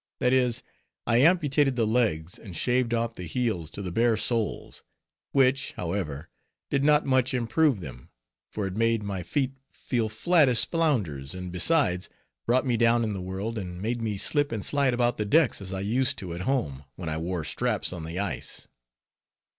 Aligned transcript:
That 0.19 0.33
is, 0.33 0.63
I 1.05 1.17
amputated 1.21 1.75
the 1.75 1.85
legs, 1.85 2.39
and 2.39 2.57
shaved 2.57 2.91
off 2.91 3.13
the 3.13 3.27
heels 3.27 3.69
to 3.69 3.83
the 3.83 3.91
bare 3.91 4.17
soles; 4.17 4.81
which, 5.31 5.73
however, 5.73 6.27
did 6.71 6.83
not 6.83 7.05
much 7.05 7.35
improve 7.35 7.81
them, 7.81 8.09
for 8.51 8.65
it 8.65 8.75
made 8.75 9.03
my 9.03 9.21
feet 9.21 9.51
feel 9.71 10.09
flat 10.09 10.49
as 10.49 10.65
flounders, 10.65 11.35
and 11.35 11.51
besides, 11.51 12.09
brought 12.47 12.65
me 12.65 12.77
down 12.77 13.03
in 13.03 13.13
the 13.13 13.21
world, 13.21 13.59
and 13.59 13.79
made 13.79 14.01
me 14.01 14.17
slip 14.17 14.51
and 14.51 14.65
slide 14.65 14.95
about 14.95 15.17
the 15.17 15.23
decks, 15.25 15.61
as 15.61 15.71
I 15.71 15.81
used 15.81 16.17
to 16.17 16.33
at 16.33 16.41
home, 16.41 16.83
when 16.95 17.07
I 17.07 17.19
wore 17.19 17.43
straps 17.43 17.93
on 17.93 18.03
the 18.03 18.17
ice. 18.17 18.67